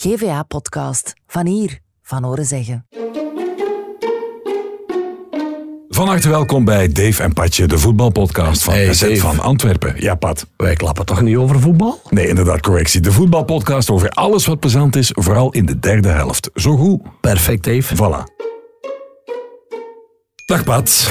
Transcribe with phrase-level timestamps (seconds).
[0.00, 1.14] GVA-podcast.
[1.26, 2.86] Van hier, van horen zeggen.
[5.88, 9.94] Van harte welkom bij Dave en Patje, de voetbalpodcast van Hey, SZ van Antwerpen.
[9.96, 10.46] Ja, Pat.
[10.56, 12.00] Wij klappen toch niet over voetbal?
[12.10, 13.00] Nee, inderdaad, correctie.
[13.00, 16.50] De voetbalpodcast over alles wat plezant is, vooral in de derde helft.
[16.54, 17.20] Zo goed.
[17.20, 17.94] Perfect, Dave.
[17.96, 18.32] Voilà.
[20.44, 21.10] Dag Pat.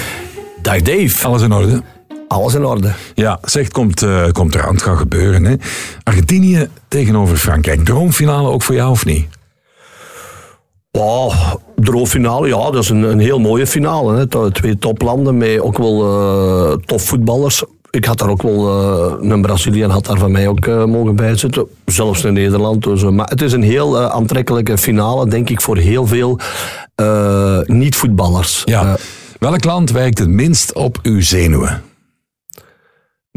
[0.61, 1.27] Dag, Dave.
[1.27, 1.83] Alles in orde?
[2.27, 2.91] Alles in orde.
[3.15, 4.73] Ja, zegt, komt, eh komt eraan.
[4.73, 5.43] Het gaat gebeuren.
[5.43, 5.55] Hè.
[6.03, 7.85] Argentinië tegenover Frankrijk.
[7.85, 9.27] Droomfinale ook voor jou of niet?
[10.91, 14.17] Oh, droomfinale, ja, dat is een, een heel mooie finale.
[14.17, 14.51] Hè.
[14.51, 17.63] Twee toplanden met ook wel eh tof voetballers.
[17.89, 21.67] Ik had daar ook wel, eh, een Braziliaan had daar van mij ook mogen bijzitten.
[21.85, 22.83] Zelfs in Nederland.
[22.83, 26.39] Dus, maar het is een heel aantrekkelijke finale, denk ik, voor heel veel
[26.95, 28.61] eh, niet-voetballers.
[28.65, 28.97] Ja.
[29.39, 31.81] Welk land werkt het minst op uw zenuwen?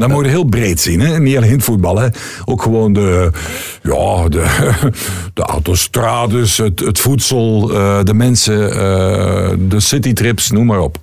[0.01, 1.19] Dat moet je heel breed zien, hè?
[1.19, 1.97] niet alleen het voetbal.
[1.97, 2.07] Hè?
[2.45, 3.31] Ook gewoon de,
[3.83, 4.71] ja, de,
[5.33, 10.97] de autostrades, het, het voedsel, eh, de mensen, eh, de citytrips, noem maar op.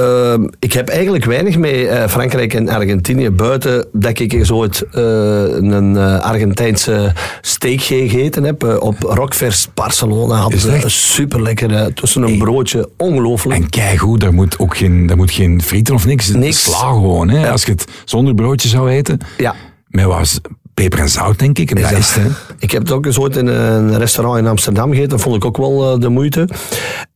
[0.00, 4.84] Ehm, ik heb eigenlijk weinig met eh, Frankrijk en Argentinië buiten dat ik zo het,
[4.92, 8.78] eh, een eh, Argentijnse steak gegeten heb.
[8.80, 12.88] op Rockfest Barcelona hadden ze een super lekkere tussen een broodje.
[12.96, 13.60] Ongelooflijk.
[13.60, 16.28] En kijk goed, daar moet ook geen, daar moet geen frieten of niks.
[16.28, 16.62] Niks.
[16.62, 17.28] Sla gewoon.
[17.28, 17.50] Hè?
[17.50, 19.54] Als je het zonder broodje zou eten, Ja.
[19.86, 20.40] met wat
[20.74, 21.78] peper en zout, denk ik.
[21.78, 22.18] Is het.
[22.58, 25.10] Ik heb het ook eens ooit in een restaurant in Amsterdam gegeten.
[25.10, 26.48] Dat vond ik ook wel de moeite.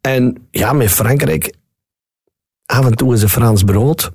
[0.00, 1.52] En ja, met Frankrijk,
[2.66, 4.12] af en toe is een Frans brood.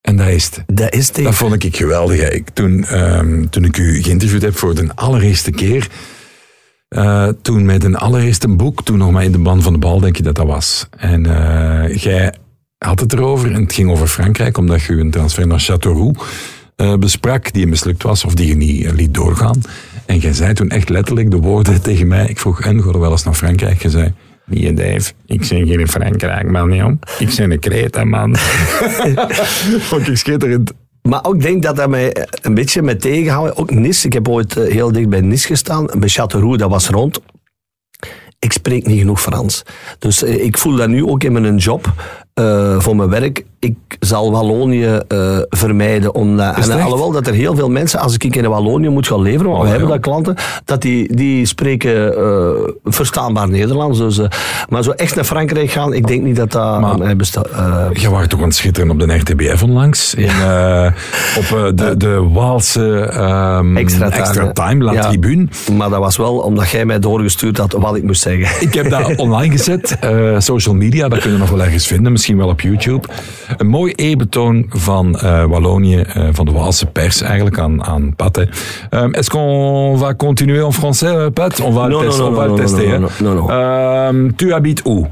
[0.00, 0.64] En dat is het.
[0.66, 1.16] Dat is het.
[1.16, 2.30] Dat vond ik geweldig.
[2.30, 5.88] Ik, toen, ehm, toen ik u geïnterviewd heb voor de allereerste keer,
[6.88, 10.00] eh, toen met een allereerste boek, toen nog maar in de band van de bal,
[10.00, 10.86] denk je dat dat was.
[10.96, 12.34] En eh, jij
[12.78, 16.18] had het erover, en het ging over Frankrijk, omdat je een transfer naar Châteauroux
[16.76, 19.60] eh, besprak, die mislukt was, of die je niet liet doorgaan.
[20.06, 23.10] En jij zei toen echt letterlijk de woorden tegen mij, ik vroeg, en, ga wel
[23.10, 23.82] eens naar Frankrijk?
[23.82, 24.14] Je zei,
[24.46, 27.02] Nee, Dave, ik ben geen Frankrijk, man, jong.
[27.18, 28.36] Ik ben een Kreta, man.
[29.88, 30.72] Vond ik schitterend.
[31.02, 33.56] Maar ook denk dat dat mij een beetje met tegenhouden.
[33.56, 35.86] Ook Nis, ik heb ooit eh, heel dicht bij Nis gestaan.
[35.98, 37.20] Bij Châteauroux, dat was rond.
[38.38, 39.62] Ik spreek niet genoeg Frans.
[39.98, 41.92] Dus eh, ik voel dat nu ook in mijn job,
[42.40, 43.44] eh, voor mijn werk.
[43.58, 46.14] Ik zal Wallonië eh, vermijden.
[46.14, 49.46] Omdat, en, alhoewel dat er heel veel mensen, als ik in Wallonië moet gaan leveren,
[49.50, 52.50] want we Oh, hebben dat klanten, dat die, die spreken eh,
[52.84, 53.98] verstaanbaar Nederlands.
[53.98, 54.20] Dus,
[54.68, 57.48] maar zo echt naar Frankrijk gaan, ik denk niet dat dat Maar- mij bestaat.
[57.92, 60.14] Je was toch aan het schitteren op de RTBF onlangs.
[60.14, 60.24] In,
[61.38, 65.08] op de, de Waalse ehm, Extra time, time, La ja.
[65.08, 65.48] Tribune.
[65.76, 68.66] Maar dat was wel omdat jij mij doorgestuurd had wat ik moest zeggen.
[68.68, 69.98] Ik heb dat online gezet.
[70.38, 72.12] social media, dat kun je nog wel ergens vinden.
[72.12, 73.08] Misschien wel op YouTube.
[73.56, 78.36] Een mooi e-betoon van eh, Wallonië, eh, van de Waalse pers eigenlijk, aan, aan Pat.
[78.36, 78.44] hè.
[78.90, 81.60] Ehm, Est-ce qu'on va continuer en français, euh, Pat?
[81.60, 82.86] On va Non, le, test- le non, tester.
[82.86, 82.98] non, hè.
[83.24, 83.50] non, non, non.
[83.50, 85.06] Ehm, tu habites où?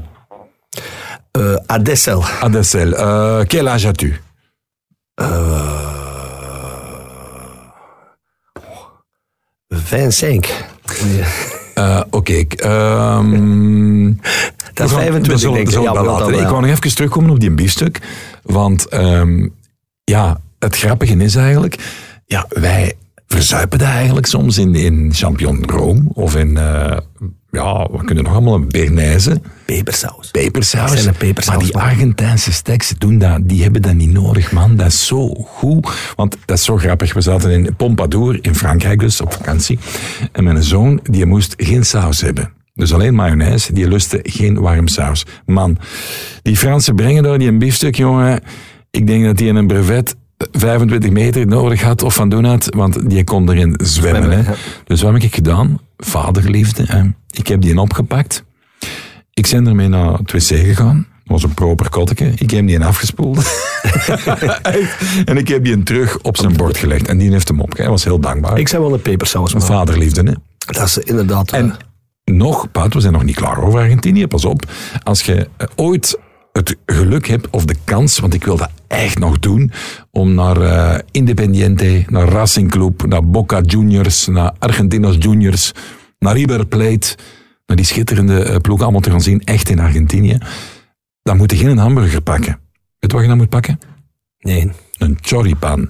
[1.37, 2.17] Euh, à Dessel.
[2.41, 2.93] À Dessel.
[2.97, 4.21] Euh, quel âge as-tu?
[5.21, 5.25] Euh,
[9.69, 10.65] 25.
[11.73, 14.11] Eh, Oké, ik, ehm,
[14.75, 15.75] Dat is we gaan- 25, dat zullen- denk dat
[16.29, 16.35] ik.
[16.35, 16.49] Ja, ja.
[16.51, 17.99] wou nog even terugkomen op die biefstuk.
[18.43, 19.47] Want ehm,
[20.03, 21.75] ja, het grappige is eigenlijk...
[22.25, 22.93] Ja, wij
[23.27, 26.01] verzuipen dat eigenlijk soms in, in Champion Rome.
[26.13, 26.57] Of in...
[26.57, 26.97] eh,
[27.51, 29.41] ja, we kunnen nog allemaal een Bernaise.
[29.65, 30.31] Pepersaus.
[30.31, 31.05] Pepersaus.
[31.45, 31.77] Maar die.
[31.77, 34.75] Argentijnse steks doen dat, die hebben dat niet nodig, man.
[34.75, 35.89] Dat is zo goed.
[36.15, 37.13] Want dat is zo grappig.
[37.13, 39.79] We zaten in Pompadour, in Frankrijk dus, op vakantie.
[40.31, 42.51] En mijn zoon, die moest geen saus hebben.
[42.75, 45.25] Dus alleen mayonaise, die lustte geen warm saus.
[45.45, 45.77] Man,
[46.41, 48.41] die Fransen brengen daar die een biefstuk, jongen.
[48.91, 50.15] Ik denk dat die in een brevet
[50.51, 54.23] 25 meter nodig had of van doen had, want die kon erin zwemmen.
[54.23, 54.51] Zwemmen, hè.
[54.51, 54.57] ja.
[54.85, 55.79] Dus wat heb ik gedaan?
[55.97, 56.83] Vaderliefde.
[56.87, 57.01] Hè.
[57.29, 58.43] Ik heb die opgepakt.
[59.33, 61.07] Ik ben ermee naar het wc gegaan.
[61.23, 62.31] Dat was een proper kotteke.
[62.35, 63.43] Ik heb die afgespoeld.
[65.25, 67.07] En ik heb die terug op zijn bord gelegd.
[67.07, 67.77] En die heeft hem op.
[67.77, 68.59] Hij was heel dankbaar.
[68.59, 69.53] Ik zei wel een pepersaus.
[69.57, 70.33] Vaderliefde, hè.
[70.73, 71.51] Dat is inderdaad...
[71.51, 71.75] eh, En
[72.31, 74.27] nog, Paat, we zijn nog niet klaar over Argentinië.
[74.27, 74.71] Pas op.
[75.03, 76.19] Als je eh, ooit
[76.51, 79.71] het geluk hebt, of de kans, want ik wil dat echt nog doen,
[80.11, 85.71] om naar eh, Independiente, naar Racing Club, naar Boca Juniors, naar Argentinos Juniors,
[86.19, 87.15] naar River Plate,
[87.65, 90.37] naar die schitterende eh, ploeg allemaal te gaan zien, echt in Argentinië,
[91.21, 92.59] dan moet je geen hamburger pakken.
[92.99, 93.79] Weet je wat je dan moet pakken?
[94.39, 95.89] nee, Een choripan.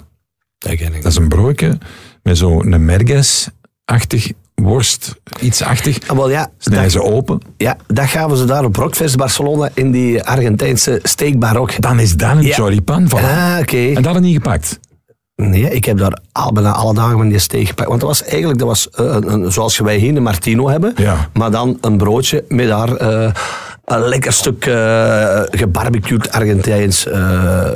[0.58, 1.78] dat Dat is een broodje
[2.22, 4.32] met zo'n merguez-achtig
[4.62, 5.98] worst, iets achtig.
[6.08, 7.40] Ah, wel ja, Snijden dat, ze open.
[7.56, 11.80] ja, dat gaven ze daar op Rockfest Barcelona in die Argentijnse steakbar ook.
[11.80, 12.54] Dan is dat een Ja.
[12.54, 13.08] choripan.
[13.08, 13.12] Voilà.
[13.24, 13.76] Ah, oké.
[13.76, 14.78] En dat had ik niet gepakt.
[15.36, 17.88] Nee, ik heb daar al, bijna alle dagen van die steeg gepakt.
[17.88, 20.92] Want dat was eigenlijk, dat was, uh, een, een, zoals wij hier een Martino hebben,
[20.96, 21.28] Ja.
[21.32, 23.32] maar dan een broodje met daar uh,
[23.86, 27.06] een lekker stuk uh, gebarbecued Argentijns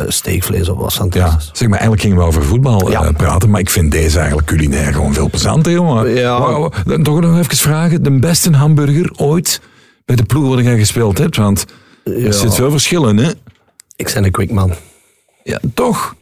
[0.07, 1.01] steekvlees op was.
[1.11, 3.13] Ja, zeg maar, eigenlijk gingen we over voetbal ja.
[3.13, 6.09] praten, maar ik vind deze eigenlijk culinair gewoon veel plezanter, jongen.
[6.15, 6.39] Ja.
[6.41, 6.73] Wow,
[7.03, 9.61] toch nog even vragen, de beste hamburger ooit
[10.05, 11.37] bij de ploeg waar jij gespeeld hebt?
[11.37, 11.65] Want
[12.05, 12.33] er Ja.
[12.33, 13.31] zit veel verschillen, hè?
[13.97, 14.73] Ik ben een quickman.
[15.43, 16.15] Ja, toch?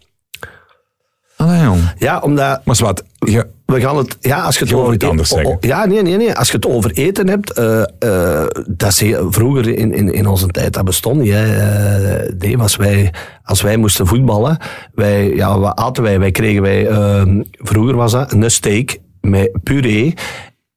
[1.63, 1.93] Jong.
[1.99, 2.61] Ja, omdat...
[2.65, 5.57] Maar wat, je, We gaan het, ja, als je het over iets anders zeggen.
[5.61, 6.35] Ja, nee, nee, nee.
[6.35, 10.47] Als je het over eten hebt, eh, eh, dat heel- vroeger in, in, in onze
[10.47, 11.33] tijd, dat bestond niet.
[11.33, 11.57] Hè.
[11.57, 13.13] Eh, nee, als wij,
[13.45, 14.59] als wij moesten voetballen,
[14.95, 16.19] wij, ja, wat aten wij?
[16.19, 17.23] Wij kregen wij, eh,
[17.53, 20.15] vroeger was dat een steak met puree.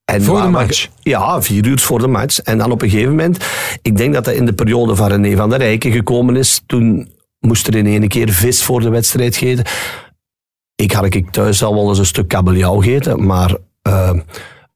[0.06, 0.88] En Voor de match?
[1.00, 2.40] Ja, vier uur voor de match.
[2.40, 3.46] En dan op een gegeven moment,
[3.82, 7.10] ik denk dat dat in de periode van René van der Rijken gekomen is, toen
[7.40, 9.66] moest er in één keer vis voor de wedstrijd gegeten.
[10.82, 14.12] Ik had ik thuis al wel eens een stuk kabeljauw gegeten, maar eh,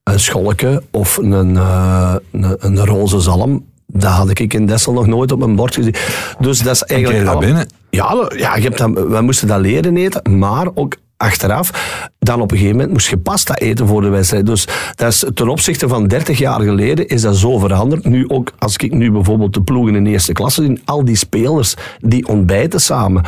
[0.02, 5.06] een scholke of een, eh, een, een roze zalm, dat had ik in Dessel nog
[5.06, 5.94] nooit op mijn bord gezien.
[6.38, 7.24] Dus dat is kreeg je eigenlijk...
[7.24, 7.68] dat al- binnen?
[7.90, 11.70] Ja, ja je hebt dat, we moesten dat leren eten, maar ook achteraf,
[12.18, 14.46] dan op een gegeven moment moest je pasta eten voor de wedstrijd.
[14.46, 18.04] Dus dat is, ten opzichte van 30 jaar geleden is dat zo veranderd.
[18.04, 21.16] Nu ook, als ik nu bijvoorbeeld de ploegen in de eerste klasse zie, al die
[21.16, 23.24] spelers die ontbijten samen.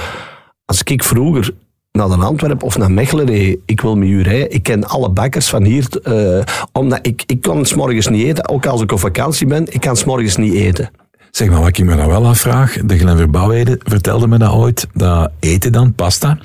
[0.64, 1.54] Als ik vroeger
[1.92, 5.48] naar een Antwerpen of naar Mechelen ik wil met u rijden, ik ken alle bakkers
[5.48, 9.46] van hier, eh, omdat ik, ik kan s'morgens niet eten, ook als ik op vakantie
[9.46, 10.90] ben, ik kan s'morgens niet eten.
[11.30, 14.86] Zeg maar, wat ik me dan wel afvraag, de Glen Verbouwheden vertelde me dat ooit,
[14.94, 16.38] dat eten dan, pasta,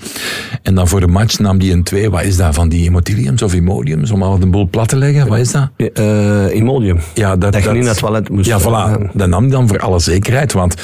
[0.61, 3.41] en dan voor de match nam die een twee, wat is dat, van die Imotiliums
[3.41, 5.69] of Imodiums, om al de boel plat te leggen, wat is dat?
[5.93, 6.99] Eh Imodium.
[7.13, 8.47] Ja, dat, Dat je niet naar het toilet moest.
[8.47, 8.63] Ja, voilà,
[9.01, 10.75] Eh, dat nam dan voor alle zekerheid, want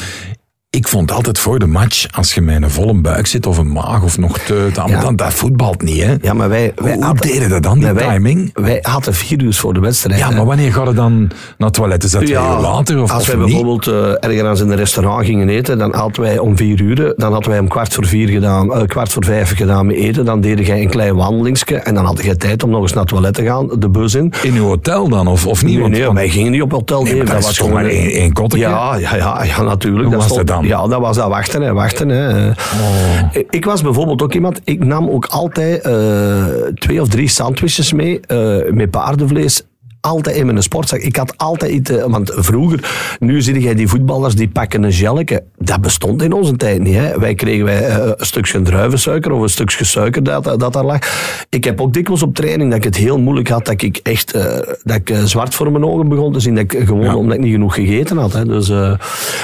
[0.72, 3.72] ik vond altijd voor de match, als je met een volle buik zit, of een
[3.72, 5.02] maag, of nog te, dan, Ja.
[5.02, 6.16] dan, dat voetbalt niet, hè?
[6.22, 6.72] Ja, maar wij...
[6.76, 8.50] wij Hoe hadden- deden dat dan, die wij, timing?
[8.54, 10.20] Wij hadden vier uur voor de wedstrijd.
[10.20, 10.36] Ja, hè.
[10.36, 12.04] maar wanneer gaat het dan naar het toilet?
[12.04, 15.50] Is dat twee uur later of, als wij bijvoorbeeld eh, ergens in een restaurant gingen
[15.50, 18.74] eten, dan hadden wij om vier uur, dan hadden wij om kwart voor vier gedaan,
[18.74, 20.26] eh, kwart voor vijf gedaan met eten.
[20.26, 23.02] Dan deed jij een klein wandelingsje en dan had je tijd om nog eens naar
[23.04, 24.34] het toilet te gaan, de bus in.
[24.44, 25.80] In uw hotel dan, of, of niet?
[25.80, 27.04] Nee, nee, wij gingen niet op hotel.
[27.04, 28.68] Nee, dat toch gewoon maar een- één- één kottetje?
[28.68, 30.08] Ja, ja, ja, ja natuurlijk.
[30.08, 31.62] Hoe was stond- Ja, dat was dat wachten.
[31.62, 32.50] Hè, wachten hè.
[32.50, 32.56] Oh.
[33.50, 36.46] Ik was bijvoorbeeld ook iemand, ik nam ook altijd eh,
[36.76, 39.64] twee of drie sandwiches mee eh, met paardenvlees.
[40.02, 41.00] Altijd in mijn sportzak.
[41.00, 44.94] Ik had altijd iets, eh, want vroeger, nu zie je die voetballers die pakken een
[44.94, 45.44] gelletje.
[45.58, 46.96] Dat bestond in onze tijd niet.
[46.96, 47.20] Hè.
[47.20, 51.00] Wij kregen wij, eh, een stukje druivensuiker of een stukje suiker dat, dat daar lag.
[51.50, 54.34] Ik heb ook dikwijls op training dat ik het heel moeilijk had, dat ik echt
[54.34, 56.56] eh, dat ik, eh, zwart voor mijn ogen begon te zien.
[56.56, 57.16] Dat ik, gewoon Ja.
[57.16, 58.34] omdat ik niet genoeg gegeten had.
[58.34, 58.46] Hè.
[58.46, 58.94] Dus eh,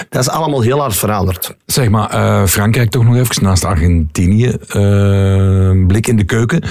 [0.10, 1.56] dat is allemaal heel hard veranderd.
[1.66, 6.64] Zeg maar, eh, Frankrijk toch nog even, naast Argentinië, eh, blik in de keuken.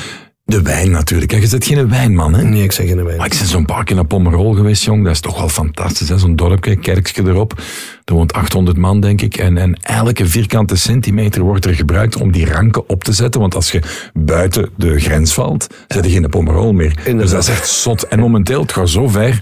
[0.47, 1.31] De wijn natuurlijk.
[1.31, 1.37] hè.
[1.37, 2.43] Je bent geen wijnman, hè?
[2.43, 3.17] Nee, ik zeg geen wijn.
[3.17, 5.05] Maar ik ben zo'n paar keer naar Pommerol geweest, jong.
[5.05, 6.19] Dat is toch wel fantastisch, hè?
[6.19, 7.63] Zo'n dorpje, kerkje erop.
[8.05, 9.37] Er woont 800 man, denk ik.
[9.37, 13.41] En, en elke vierkante centimeter wordt er gebruikt om die ranken op te zetten.
[13.41, 13.83] Want als je
[14.13, 16.97] buiten de grens valt, zit je geen Pommerol meer.
[17.05, 18.03] Dus dat is echt zot.
[18.03, 19.41] En momenteel, het gaat zo ver.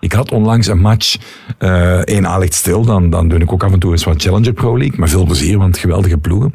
[0.00, 1.16] Ik had onlangs een match,
[1.58, 4.22] eh één A ligt stil, dan, dan doe ik ook af en toe eens wat
[4.22, 4.98] Challenger Pro League.
[4.98, 6.54] Maar veel plezier, want geweldige ploegen.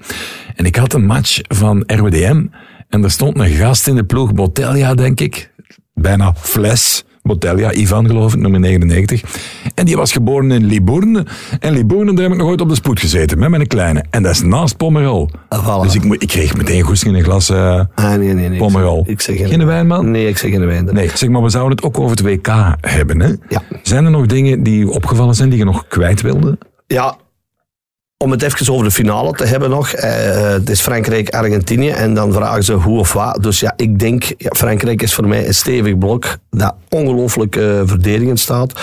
[0.56, 2.46] En ik had een match van RWDM
[2.90, 5.52] en er stond een gast in de ploeg, Botelja denk ik,
[5.94, 7.04] bijna fles.
[7.22, 9.24] Botelja, Ivan geloof ik, nummer 99.
[9.76, 11.26] En die was geboren in Libourne.
[11.60, 14.04] En Libourne, daar heb ik nog ooit op de spoed gezeten, met mijn kleine.
[14.10, 15.30] En dat is naast Pommerol.
[15.50, 15.82] Ah, voilà.
[15.84, 18.58] Dus ik, moet- ik kreeg meteen goesting in een glas eh Ah, nee, nee, nee.
[18.58, 19.04] Pommerol.
[19.08, 20.12] Ik zeg Geen wijnman?
[20.12, 20.86] Nee, ik zeg geen wijn.
[20.92, 23.20] Nee, zeg maar, we zouden het ook over het WK hebben.
[23.22, 23.28] Hè?
[23.50, 23.62] Ja.
[23.84, 26.58] Zijn er nog dingen die opgevallen zijn, die je nog kwijt wilde?
[26.88, 27.18] Ja,
[28.24, 29.92] om het even over de finale te hebben nog.
[29.92, 33.44] eh, het is Frankrijk-Argentinië en dan vragen ze hoe of wat.
[33.44, 37.82] Dus ja, ik denk, ja, Frankrijk is voor mij een stevig blok dat ongelooflijk eh,
[37.86, 38.82] verdedigend staat.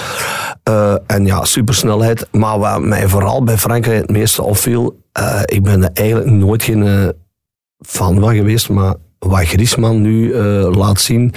[0.62, 2.28] Eh, en ja, supersnelheid.
[2.30, 6.62] Maar wat mij vooral bij Frankrijk het meeste opviel, eh, ik ben er eigenlijk nooit
[6.62, 7.08] geen eh,
[7.86, 11.32] fan van geweest, maar wat Griezmann nu eh, laat zien,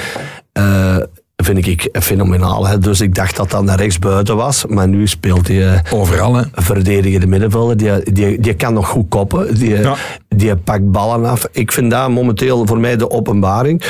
[0.51, 0.97] eh,
[1.43, 2.67] vind ik fenomenaal.
[2.67, 2.77] Hè?
[2.77, 5.73] Dus ik dacht dat dat naar rechts buiten was, maar nu speelt hij...
[5.73, 6.43] eh, Overal, hè?
[6.53, 7.77] verdedigende middenvelder.
[7.77, 9.55] Die, die, die kan nog goed koppen.
[9.55, 9.95] Die, Ja.
[10.27, 11.47] die pakt ballen af.
[11.51, 13.81] Ik vind dat momenteel voor mij de openbaring.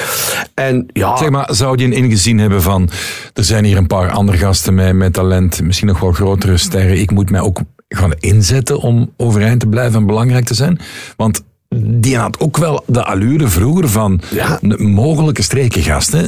[0.53, 2.89] En ja, Zeg maar, zou je een ingezien hebben van...
[3.33, 6.99] Er zijn hier een paar andere gasten met, met talent, misschien nog wel grotere sterren.
[6.99, 10.79] Ik moet mij ook gaan inzetten om overeind te blijven en belangrijk te zijn.
[11.17, 11.41] Want
[11.85, 14.59] die had ook wel de allure vroeger van Ja.
[14.77, 16.23] mogelijke streekengast, hè?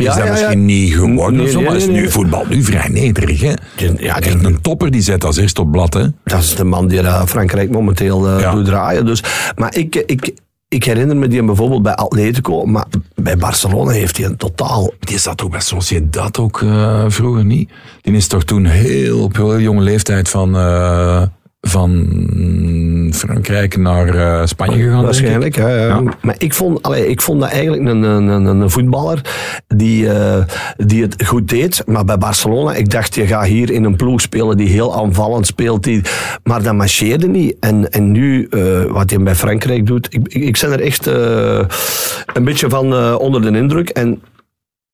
[0.00, 0.30] Is Ja, dat ja, ja.
[0.30, 3.52] misschien niet geworden Nee, of zo, maar is nu voetbal nu vrij nederig, hè?
[3.96, 6.06] Ja, Echt een topper die zet als eerste op blad, hè?
[6.24, 8.52] dat is de man die eh, Frankrijk momenteel Ja.
[8.54, 9.06] doet draaien.
[9.06, 9.22] Dus,
[9.54, 10.32] maar ik, ik,
[10.68, 14.90] ik herinner me die bijvoorbeeld bij Atletico, maar bij Barcelona heeft hij een totaal...
[15.00, 17.70] Die zat toch bij Sociedad ook uh, vroeger niet?
[18.02, 21.22] Die is toch toen heel, op heel jonge leeftijd van, uh,
[21.60, 25.02] van Frankrijk naar uh, Spanje gegaan.
[25.02, 25.86] Waarschijnlijk, ja, ja.
[25.86, 29.20] ja, Maar ik vond, allee, ik vond dat eigenlijk een, een, een, een voetballer
[29.66, 30.44] die, uh,
[30.76, 31.82] die het goed deed.
[31.86, 35.46] Maar bij Barcelona, ik dacht, je gaat hier in een ploeg spelen die heel aanvallend
[35.46, 35.82] speelt.
[35.84, 36.02] Die,
[36.42, 37.56] maar dat marcheerde niet.
[37.60, 41.06] En, en nu, uh, wat hij bij Frankrijk doet, ik, ik, ik ben er echt
[41.06, 43.88] een beetje van onder de indruk.
[43.88, 44.22] En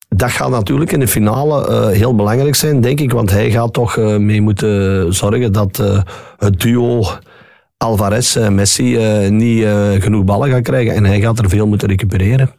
[0.09, 3.13] dat gaat natuurlijk in de finale uh, heel belangrijk zijn, denk ik.
[3.13, 6.01] Want hij gaat toch uh, mee moeten zorgen dat uh,
[6.39, 7.05] het duo
[7.79, 8.99] Alvarez, Messi,
[9.29, 9.67] niet
[9.99, 10.95] genoeg ballen gaat krijgen.
[10.95, 12.51] En hij gaat er veel moeten recupereren.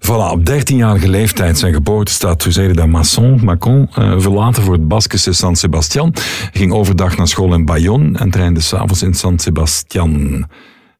[0.00, 6.14] Voilà, op 13-jarige leeftijd zijn geboortestad, dat, Masson, Macon, verlaten voor het Baskische San Sebastian.
[6.52, 10.46] ging overdag naar school in Bayonne en trainde s'avonds in San Sebastian.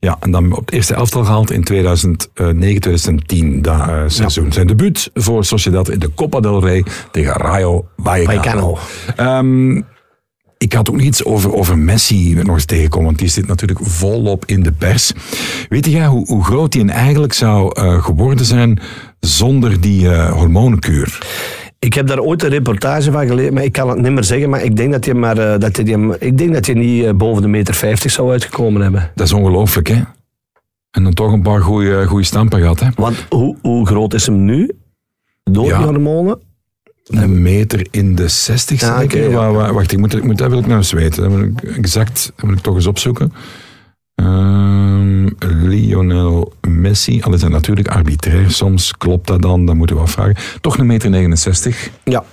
[0.07, 4.45] Ja, en dan op het eerste elftal gehaald in 2009, 2010, dat uh, seizoen.
[4.45, 4.53] Ja.
[4.53, 8.79] Zijn debuut voor Sociedad in de Copa del Rey tegen Rayo Vallecano.
[9.21, 9.87] Um,
[10.59, 13.81] ik had ook nog iets over, over Messi nog eens tegenkomen, want die zit natuurlijk
[13.83, 15.13] volop in de pers.
[15.69, 18.81] Weet jij hoe, hoe groot hij eigenlijk zou uh, geworden zijn
[19.21, 21.19] zonder die uh, hormonenkuur?
[21.79, 24.51] Ik heb daar ooit een reportage van gelezen, maar ik kan het niet meer zeggen.
[24.51, 27.13] Maar ik denk dat je, maar, uh, dat je, ik denk dat je niet uh,
[27.13, 29.11] boven de meter 50 zou uitgekomen hebben.
[29.15, 30.03] Dat is ongelooflijk, hè?
[30.91, 32.89] En dan toch een paar goede stampen gehad, hè?
[32.95, 34.71] Want hoe, hoe groot is hem nu?
[35.43, 35.77] Door ja.
[35.77, 36.39] die hormonen?
[37.07, 39.27] Een meter in de 60 ah, zeker.
[39.27, 39.73] Okay, ja.
[39.73, 41.23] Wacht, ik moet, ik moet, dat wil ik nou eens weten.
[41.23, 43.33] Dat moet ik, exact, dat moet ik toch eens opzoeken.
[44.23, 49.67] Um, Lionel Messi, al is dat natuurlijk arbitrair soms, klopt dat dan?
[49.67, 50.37] Dan moeten we afvragen.
[50.61, 51.91] Toch een meter 69?
[52.05, 52.25] Ja.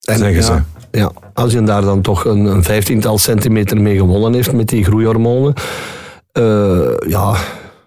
[0.00, 0.62] En, zeggen ja, ze.
[0.98, 4.84] Ja, als je daar dan toch een, een vijftiental centimeter mee gewonnen heeft met die
[4.84, 5.54] groeihormonen,
[6.32, 7.36] uh, ja,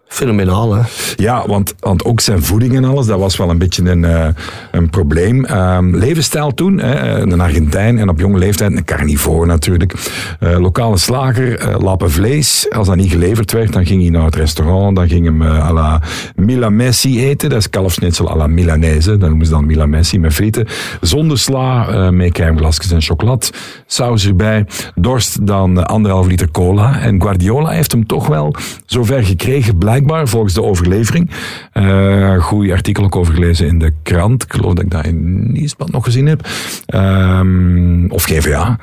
[0.10, 0.82] Fenomenaal, hè?
[1.16, 4.28] Ja, want, want ook zijn voeding en alles, dat was wel een beetje een, uh,
[4.72, 5.46] een probleem.
[5.46, 9.94] Um, levensstijl toen, hè, een Argentijn en op jonge leeftijd een carnivore natuurlijk.
[10.40, 12.68] Uh, lokale slager, uh, lappen vlees.
[12.70, 14.96] Als dat niet geleverd werd, dan ging hij naar het restaurant.
[14.96, 16.02] Dan ging hem à la
[16.36, 17.50] Milamessi eten.
[17.50, 19.18] Dat is kalfsnitzel à la Milanese.
[19.18, 20.68] Dat noemen ze dan Milamessi met frieten.
[21.02, 23.46] Zonder sla, met crèmeglasjes en chocolade.
[23.86, 24.66] Saus erbij.
[24.96, 27.00] Dorst dan anderhalf liter cola.
[27.00, 31.30] En Guardiola heeft hem toch wel zover gekregen, blijkbaar volgens de overlevering.
[31.74, 34.44] Uh, goed artikel ook over gelezen in de krant.
[34.44, 36.48] Ik geloof dat ik dat in Nieuwsblad nog gezien heb.
[36.96, 38.80] Um, of GVA.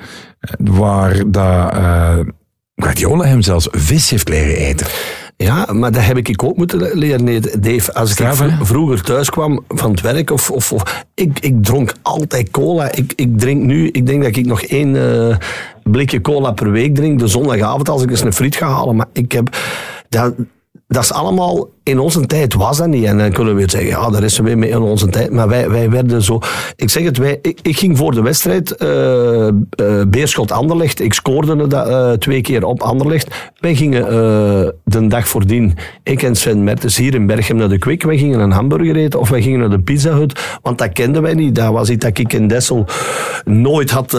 [0.58, 2.18] Waar dat, uh,
[2.74, 4.86] Guardiola hem zelfs vis heeft leren eten.
[5.36, 7.94] Ja, maar dat heb ik ook moeten leren, Dave.
[7.94, 11.94] Als Straf, ik vroeger thuis kwam van het werk, of, of, of ik, ik dronk
[12.02, 12.92] altijd cola.
[12.92, 15.36] Ik, ik drink nu, ik denk dat ik nog één uh,
[15.82, 18.96] blikje cola per week drink, de zondagavond, als ik eens een friet ga halen.
[18.96, 19.56] Maar ik heb...
[20.08, 20.34] Dat,
[20.86, 23.04] dat is allemaal, in onze tijd was dat niet.
[23.04, 25.30] En dan kunnen we weer zeggen, ja, daar is ze weer mee in onze tijd.
[25.30, 26.40] Maar wij, wij werden zo,
[26.76, 29.50] ik zeg het, wij, ik, ik ging voor de wedstrijd, uh, uh,
[30.08, 33.52] Beerschot Anderlecht, ik scoorde dat uh, twee keer op Anderlecht.
[33.60, 34.04] Wij gingen
[34.84, 38.40] de dag voordien, ik en Sven Mertens, hier in Berchem naar de Kwik, wij gingen
[38.40, 41.54] een hamburger eten of wij gingen naar de Pizza Hut, want dat kenden wij niet.
[41.54, 42.86] Dat was iets dat ik in Dessel
[43.44, 44.16] nooit had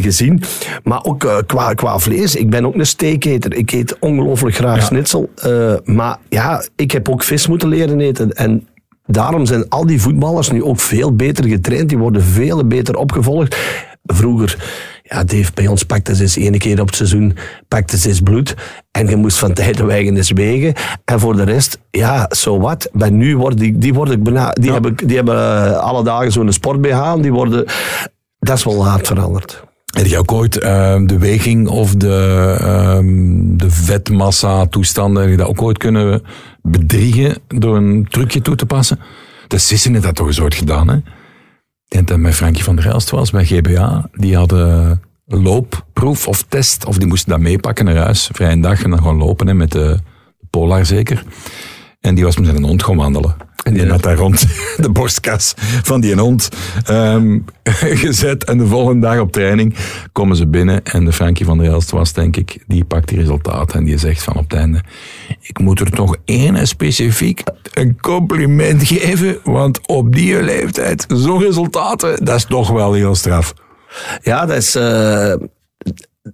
[0.00, 0.42] gezien.
[0.84, 3.54] Maar ook qua, qua vlees, ik ben ook een steaketer.
[3.54, 5.80] Ik eet ongelooflijk graag ja.
[5.84, 8.32] maar ja, ik heb ook vis moeten leren eten.
[8.32, 8.68] En
[9.06, 11.88] daarom zijn al die voetballers nu ook veel beter getraind.
[11.88, 13.56] Die worden veel beter opgevolgd.
[14.04, 14.56] Vroeger,
[15.02, 17.36] ja, Dave, bij ons pakte ze eens één keer op het seizoen
[17.68, 18.54] pakte ze eens bloed.
[18.90, 20.74] En je moest van tijd en eens wegen.
[21.04, 22.88] En voor de rest, ja, zo so wat.
[22.92, 24.72] Maar nu worden die, die, worden bijna, die, ja.
[24.72, 27.14] hebben, die hebben alle dagen zo'n sport BH.
[27.20, 27.64] Die worden,
[28.38, 29.65] dat is wel hard veranderd.
[29.96, 32.98] Heb je ook ooit uh, de weging of de, uh,
[33.56, 36.22] de vetmassa toestanden, heb je dat ook ooit kunnen
[36.62, 38.98] bedriegen door een trucje toe te passen?
[39.46, 40.96] De Sissen heeft dat toch eens ooit gedaan, hè?
[40.96, 44.08] Ik denk dat met Frankie van der Elst was, bij GBA.
[44.12, 48.90] Die hadden loopproef of test, of die moesten dat meepakken naar huis, vrije dag, en
[48.90, 49.98] dan gewoon lopen hè, met de
[50.50, 51.24] Polar zeker.
[52.06, 53.36] En die was met zijn hond gaan wandelen.
[53.62, 54.46] En die had daar rond
[54.76, 56.48] de borstkas van die hond
[56.90, 57.44] um,
[58.04, 58.44] gezet.
[58.44, 59.74] En de volgende dag op training
[60.12, 60.84] komen ze binnen.
[60.84, 63.78] En de Frankie van der Elst was, denk ik, die pakt die resultaten.
[63.78, 64.82] En die zegt van op het einde:
[65.40, 69.38] Ik moet er toch één specifiek een compliment geven.
[69.44, 73.54] Want op die leeftijd, zo'n resultaten, dat is toch wel heel straf.
[74.22, 74.76] Ja, dat is.
[74.76, 75.34] Uh,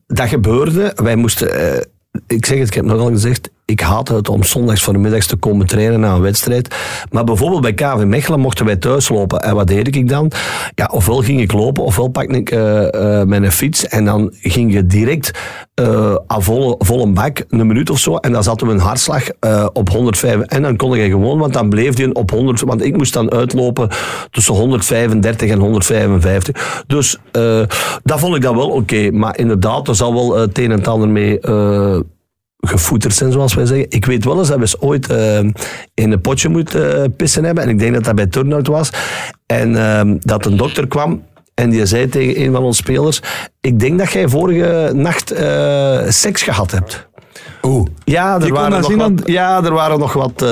[0.07, 0.93] dat gebeurde.
[0.95, 1.61] Wij moesten.
[1.61, 1.81] Uh,
[2.26, 5.26] ik zeg het, ik heb nogal gezegd ik haatte het om zondags voor de middags
[5.26, 6.75] te komen trainen na een wedstrijd.
[7.11, 9.41] Maar bijvoorbeeld bij KV Mechelen mochten wij thuis lopen.
[9.41, 10.31] En wat deed ik dan?
[10.75, 13.87] Ja, ofwel ging ik lopen, ofwel pakte ik uh, uh, mijn fiets.
[13.87, 15.31] En dan ging je direct
[15.81, 18.17] uh, aan volle, bak, een minuut of zo.
[18.17, 19.23] En dan zaten we een hartslag
[19.73, 20.41] op 105.
[20.41, 22.61] En dan kon je gewoon, want dan bleef die op 100.
[22.61, 23.88] Want ik moest dan uitlopen
[24.31, 26.85] tussen 135 en 155.
[26.87, 27.19] Dus
[28.02, 29.11] dat vond ik dan wel oké.
[29.11, 31.38] Maar inderdaad, er zal wel het een en het ander mee
[32.66, 33.87] gevoeterd zijn, zoals wij zeggen.
[33.88, 35.38] Ik weet wel eens dat we eens ooit uh,
[35.95, 37.64] in een potje moeten uh, pissen hebben.
[37.64, 38.90] En ik denk dat dat bij Turnout was.
[39.47, 41.23] En uh, dat een dokter kwam
[41.54, 43.21] en die zei tegen een van onze spelers...
[43.61, 47.09] Ik denk dat jij vorige nacht eh, seks gehad hebt.
[47.62, 47.87] Oeh.
[48.04, 50.45] Ja, er, waren nog, wat, ja, er waren nog wat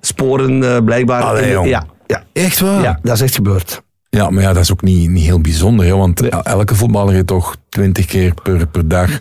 [0.00, 1.22] sporen blijkbaar.
[1.22, 2.22] Allee, in, ja, ja.
[2.32, 2.82] Echt waar?
[2.82, 3.82] Ja, dat is echt gebeurd.
[4.08, 5.86] Ja, maar ja, dat is ook niet, niet heel bijzonder.
[5.86, 5.96] Hè?
[5.96, 9.10] Want elke voetballer heeft toch twintig keer per, per dag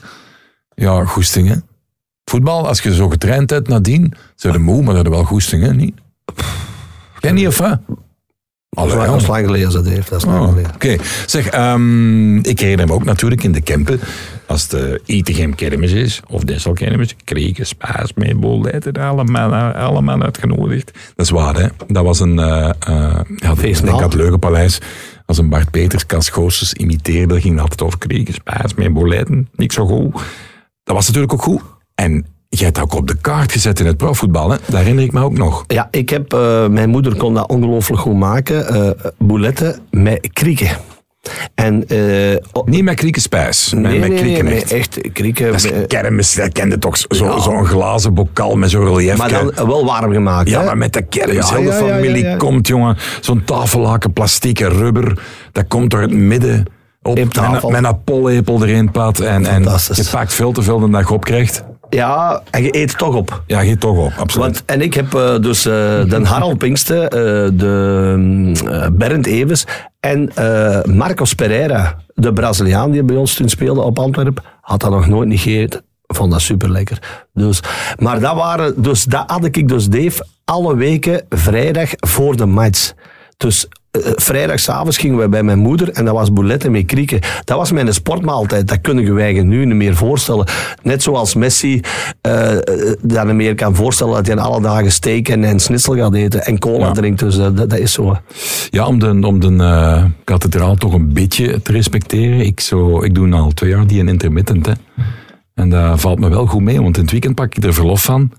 [0.75, 1.55] ja, goesting, hè?
[2.25, 5.63] Voetbal, als je zo getraind hebt nadien, zijn de moe, maar dat is wel goesting,
[5.63, 5.73] hè?
[5.73, 5.93] Niet?
[7.19, 7.79] Jij niet, of wat?
[8.69, 10.09] Allee, dat is lang geleden dat heeft.
[10.09, 10.57] Dat Oh.
[10.73, 13.99] Oké, zeg, ehm, ik herinner me ook natuurlijk in de Kempen,
[14.47, 20.91] als de Itegem kermis is, of Dessel kermis, kregen spaas mee, bolletten, allemaal, allemaal uitgenodigd.
[21.15, 21.67] Dat is waar, hè.
[21.87, 24.01] Dat was een, ja, ik Feestmaal.
[24.01, 24.79] het Leugenpaleis,
[25.25, 29.49] als een Bart Peters, Cas Goossens imiteerde, ging het altijd over kregen, spaas mee, bolletten,
[29.55, 30.21] niet zo goed.
[30.85, 31.61] Dat was natuurlijk ook goed.
[31.95, 34.57] En jij hebt dat ook op de kaart gezet in het profvoetbal, hè.
[34.65, 35.63] Dat herinner ik me ook nog.
[35.67, 38.67] Ja, ik heb, eh, mijn moeder kon dat ongelooflijk goed maken.
[38.67, 40.69] eh bouletten met krieken.
[41.55, 44.71] En, eh, Niet met krieken spijs, met, nee, met nee, krieken nee, echt.
[44.71, 45.51] echt krieken.
[45.51, 47.39] Dat is kermis, dat kende toch zo'n Ja.
[47.39, 49.17] zo glazen bokal met zo'n relief.
[49.17, 50.49] maar dan wel warm gemaakt.
[50.49, 50.65] ja, hè?
[50.65, 52.97] maar met de kermis, Ja, heel de ja, ja, familie komt, jongen.
[53.21, 56.65] Zo'n tafellaken, plastiek en rubber, dat komt door het midden.
[57.05, 59.19] Op, met, met een pollepel erin, Pat.
[59.19, 61.63] En, en je pakt veel te veel dan dat je opkrijgt.
[61.89, 63.43] Ja, en je eet toch op.
[63.47, 64.45] Ja, geet toch op, absoluut.
[64.45, 67.09] Want, en ik heb eh, dus eh, de Harald Pinksten, eh,
[67.53, 68.53] de mm,
[68.97, 69.65] Bernd Evers
[69.99, 70.31] en
[70.85, 75.27] Marcos Pereira, de Braziliaan die bij ons toen speelde op Antwerpen, had dat nog nooit
[75.27, 75.81] niet gegeten.
[76.07, 77.25] Vond dat super lekker.
[77.33, 77.59] Dus,
[77.99, 82.93] maar dat waren, dus dat had ik dus Dave alle weken vrijdag voor de match.
[83.37, 83.67] Dus
[84.15, 87.19] vrijdagavond gingen we bij mijn moeder en dat was bouletten met krieken.
[87.43, 88.67] Dat was mijn sportmaaltijd.
[88.67, 90.45] Dat kunnen je je nu niet meer voorstellen.
[90.83, 91.81] Net zoals Messi
[92.21, 92.59] eh, eh,
[93.01, 96.59] dat niet meer kan voorstellen dat hij alle dagen steak en, en gaat eten en
[96.59, 96.91] cola Ja.
[96.91, 97.19] drinkt.
[97.19, 98.17] Dus eh, dat, dat is zo.
[98.69, 102.39] Ja, om de, om de eh, kathedraal toch een beetje te respecteren.
[102.39, 104.65] Ik, zo, ik doe al twee jaar die een intermittent.
[104.65, 104.71] Hè.
[105.53, 108.03] En dat valt me wel goed mee, want in het weekend pak ik er verlof
[108.03, 108.31] van.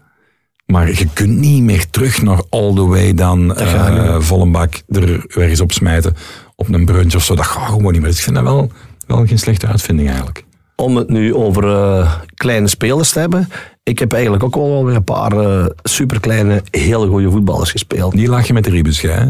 [0.66, 4.42] Maar je kunt niet meer terug naar all the way dan gaat niet eh vol
[4.42, 6.16] een bak er ergens op smijten.
[6.56, 7.34] Op een brunch of zo.
[7.34, 8.10] Dat gaat gewoon niet meer.
[8.10, 8.70] Dus ik vind dat wel,
[9.06, 10.44] wel geen slechte uitvinding eigenlijk.
[10.76, 13.48] Om het nu over eh, kleine spelers te hebben.
[13.82, 18.12] Ik heb eigenlijk ook wel weer een paar eh superkleine, hele goede voetballers gespeeld.
[18.12, 19.24] Die lag je met de Ribus, hè?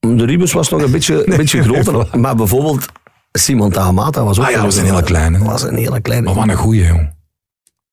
[0.00, 2.08] De Ribus was nog een beetje, een beetje groter.
[2.20, 2.86] Maar bijvoorbeeld
[3.32, 5.38] Simon Tahamata was ook Ah ja, was een hele kleine.
[5.38, 6.26] was een hele kleine.
[6.26, 7.16] Maar wat een goeie, jong.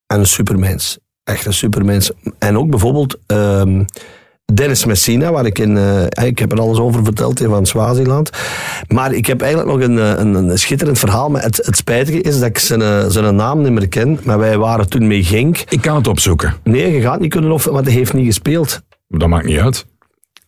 [0.08, 0.99] En een supermens.
[1.25, 2.11] Echt een supermens.
[2.39, 3.83] En ook bijvoorbeeld ehm,
[4.53, 5.77] Dennis Messina, waar ik in...
[5.77, 8.29] eh, ik heb er alles over verteld, hè, van Swaziland.
[8.88, 11.29] Maar ik heb eigenlijk nog een, eh, een, een schitterend verhaal.
[11.29, 14.19] Maar het, het spijtige is dat ik zijn, eh, zijn naam niet meer ken.
[14.23, 15.57] Maar wij waren toen met Genk.
[15.69, 16.53] Ik kan het opzoeken.
[16.63, 18.81] Nee, je gaat niet kunnen of, want hij heeft niet gespeeld.
[19.07, 19.85] Dat maakt niet uit.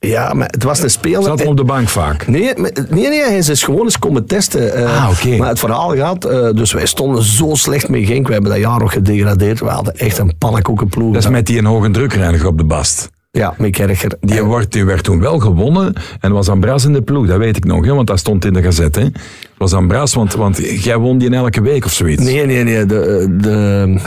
[0.07, 1.23] Ja, maar het was een speler...
[1.23, 2.27] Zat hem op de bank vaak.
[2.27, 2.53] Nee,
[2.89, 4.73] nee, nee, hij is dus gewoon eens komen testen.
[4.73, 5.37] eh, Ah, oké.
[5.37, 8.27] Maar het verhaal gaat, eh, dus wij stonden zo slecht met Genk.
[8.27, 9.59] We hebben dat jaar nog gedegradeerd.
[9.59, 11.13] We hadden echt een pannenkoekenploeg.
[11.13, 13.09] Dat is met die een hoge drukreiniger op de bast.
[13.31, 14.11] Ja, met Kerger.
[14.21, 17.57] Die, wordt, die werd toen wel gewonnen en was Ambras in de ploeg, dat weet
[17.57, 18.99] ik nog, hè, want dat stond in de gazette.
[18.99, 19.05] Hè.
[19.05, 19.15] Het
[19.57, 22.23] was Ambras, want, want jij won die in elke week of zoiets.
[22.23, 22.85] Nee, nee, nee.
[22.85, 24.03] De, de, eh,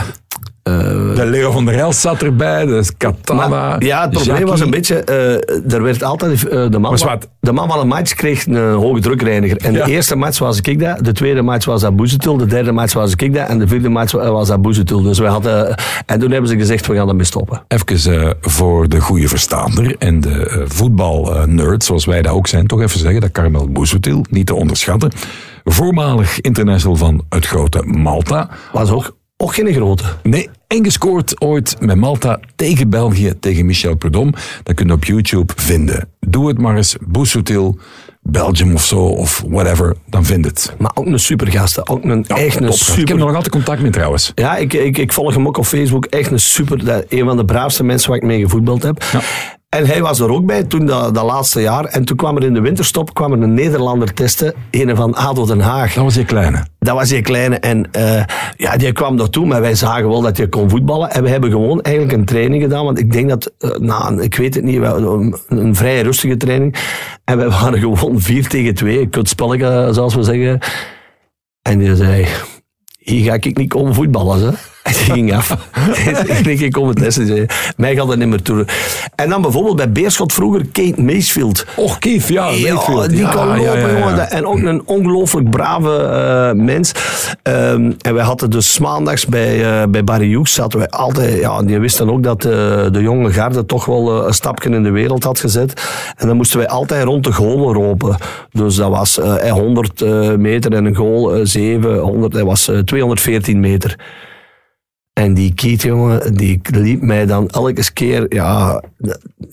[1.15, 3.47] De Leo van der Els zat erbij, de Katana.
[3.47, 4.51] maar, ja, het probleem Jackie.
[4.51, 7.27] was een beetje, eh, er werd altijd, eh, de, man zwart.
[7.39, 9.57] de man van een match kreeg een hoge drukreiniger.
[9.57, 9.85] En Ja.
[9.85, 12.93] de eerste match was ik dat, de tweede match was dat Boezetul, de derde match
[12.93, 15.01] was ik dat en de vierde match was dat Boezetul.
[15.01, 17.61] Dus we hadden, en toen hebben ze gezegd, we gaan ermee stoppen.
[17.67, 22.67] Even eh, voor de goede verstaander en de eh, voetbalnerds, zoals wij dat ook zijn,
[22.67, 25.11] toch even zeggen dat Carmel Bouzoutil, niet te onderschatten,
[25.63, 30.03] voormalig international van het grote Malta, Was ook, ook geen grote.
[30.23, 34.33] Nee, en gescoord ooit met Malta tegen België, tegen Michel Prudhomme.
[34.63, 36.09] Dat kun je op YouTube vinden.
[36.19, 37.77] Doe het maar eens, Bousoutil,
[38.21, 40.75] Belgium of zo, of whatever, dan vind het.
[40.77, 41.89] Maar ook een supergast.
[41.89, 42.81] Ook een, echt een Topgast.
[42.81, 43.07] Ik super...
[43.07, 44.31] heb nog altijd contact mee trouwens.
[44.35, 46.05] Ja, ik, ik, ik volg hem ook op Facebook.
[46.05, 47.05] Echt een super...
[47.09, 49.03] Een van de braafste mensen waar ik mee gevoetbald heb.
[49.11, 49.21] Ja.
[49.77, 51.85] En hij was er ook bij toen dat, dat laatste jaar.
[51.85, 54.53] En toen kwam er in de winterstop kwam er een Nederlander testen.
[54.71, 55.93] Een van ADO Den Haag.
[55.93, 56.65] Dat was je kleine.
[56.79, 57.55] Dat was die kleine.
[57.55, 58.23] En eh,
[58.57, 61.11] ja, die kwam naartoe, maar wij zagen wel dat hij kon voetballen.
[61.11, 62.85] En we hebben gewoon eigenlijk een training gedaan.
[62.85, 66.37] Want ik denk dat, eh, nou, ik weet het niet, wel, een, een vrij rustige
[66.37, 66.75] training.
[67.23, 70.59] En wij waren gewoon 4 tegen 2, een kutspelletje, zoals we zeggen.
[71.61, 72.27] En die zei,
[72.97, 74.47] hier ga ik niet komen voetballen.
[74.47, 74.53] Hè.
[74.83, 75.57] En die ging af.
[76.37, 77.13] ik denk, ik kom het.
[77.13, 77.45] Zei,
[77.77, 78.65] mij gaat het niet meer toe.
[79.15, 81.65] En dan bijvoorbeeld bij Beerschot vroeger, Kate Macefield.
[81.75, 82.49] Och, Keith, ja.
[82.49, 84.31] Ja, die Ja, ja, lopen, ja, jongen.
[84.31, 86.91] En ook een ongelooflijk brave eh, mens.
[87.43, 91.39] Ehm, en wij hadden dus maandags bij, eh, bij Barry Hughes zaten wij altijd...
[91.39, 92.51] Ja, en die wisten ook dat eh,
[92.91, 95.81] de jonge garde toch wel een stapje in de wereld had gezet.
[96.17, 98.17] En dan moesten wij altijd rond de goalen ropen.
[98.51, 102.67] Dus dat was eh, 100 eh, meter en een goal, eh, 7, 100, dat was
[102.67, 103.95] eh, 214 meter.
[105.13, 108.83] En die Kiet, jongen, die liep mij dan elke keer, ja,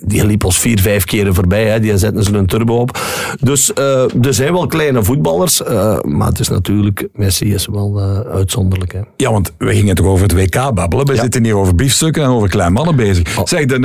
[0.06, 1.64] die liep ons vier, vijf keren voorbij.
[1.64, 1.80] Hè.
[1.80, 2.98] Die zetten ze een turbo op.
[3.40, 8.00] Dus eh, er zijn wel kleine voetballers, eh, maar het is natuurlijk, Messi is wel
[8.00, 8.92] eh, uitzonderlijk.
[8.92, 9.00] Hè.
[9.16, 11.06] Ja, want we gingen toch over het WK babbelen.
[11.06, 11.20] We Ja.
[11.22, 13.36] zitten hier over biefstukken en over klein mannen bezig.
[13.44, 13.80] Zeg dan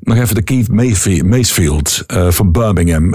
[0.00, 0.68] nog even de Keith
[2.06, 3.14] eh, van Birmingham,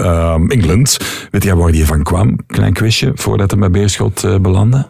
[0.50, 0.98] Engeland.
[1.30, 2.36] Weet jij waar die van kwam?
[2.46, 4.86] Klein quizje, voordat hij bij Beerschot belandde.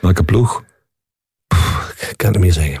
[0.00, 0.64] Welke ploeg?
[2.10, 2.78] Ik kan het niet zeggen.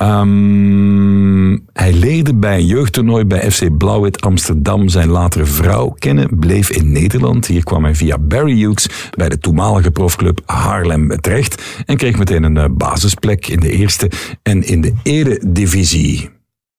[0.00, 6.70] Ehm, hij leerde bij een jeugdtoernooi bij FC Blauwit Amsterdam zijn latere vrouw kennen, bleef
[6.70, 7.46] in Nederland.
[7.46, 12.42] Hier kwam hij via Barry Hughes bij de toenmalige profclub Haarlem terecht en kreeg meteen
[12.42, 14.10] een eh, basisplek in de eerste
[14.42, 16.30] en in de eredivisie.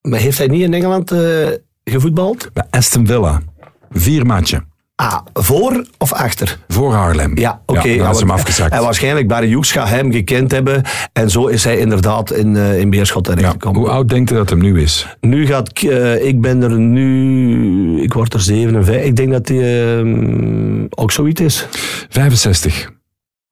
[0.02, 1.48] Maar heeft hij niet in Engeland eh,
[1.84, 2.50] gevoetbald?
[2.54, 3.42] Bij Aston Villa.
[3.92, 4.71] Vier matchen.
[4.96, 6.58] Ah, voor of achter?
[6.68, 7.38] Voor Haarlem.
[7.38, 7.88] Ja, oké.
[7.88, 8.74] Ja, dan is Ja, hem afgezakt.
[8.74, 10.82] En waarschijnlijk Barry Hughes gaat hem gekend hebben.
[11.14, 13.34] En zo is hij inderdaad in, eh, in Beerschot Ja.
[13.34, 13.80] terechtgekomen.
[13.80, 15.08] Hoe oud denkt u dat hem nu is?
[15.22, 19.06] Nu gaat, eh, ik ben er nu, ik word er 57.
[19.06, 21.68] Ik denk dat hij ehm, ook zoiets is.
[22.10, 22.90] 65.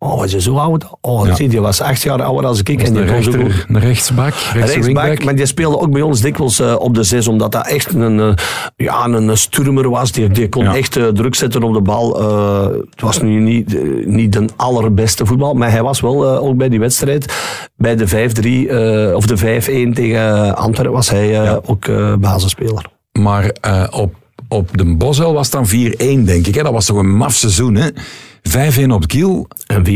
[0.02, 0.86] Oh, was je zo oud?
[1.02, 1.36] Oh, Ja.
[1.36, 2.82] zie, die was acht jaar ouder dan ik.
[2.84, 5.24] En die rechter, een rechtsbak, Rechtsback, wingback.
[5.24, 8.20] maar die speelde ook bij ons dikwijls eh, op de zes, omdat dat echt een,
[8.20, 8.34] eh,
[8.76, 10.12] ja, een, sturmer was.
[10.12, 10.76] Die, die kon Ja.
[10.76, 12.08] echt eh, druk zetten op de bal.
[12.90, 16.80] Het was nu niet, niet de allerbeste voetbal, maar hij was wel ook bij die
[16.80, 17.34] wedstrijd.
[17.76, 21.88] Bij de 5-3 eh, of de 5-1 tegen Antwerpen was hij ook
[22.20, 22.86] basisspeler.
[23.12, 23.52] Maar
[23.92, 24.14] op,
[24.48, 26.56] op de Bosel was het dan 4-1, denk ik.
[26.56, 26.64] Hè?
[26.64, 27.88] Dat was toch een maf seizoen, hè?
[28.49, 29.89] 5-1 op Kiel En 4-1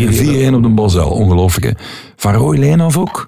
[0.52, 1.10] 4-1 op de Bosel.
[1.10, 1.86] Ongelooflijk, hè?
[2.16, 3.28] Van Roy Leenhoff ook?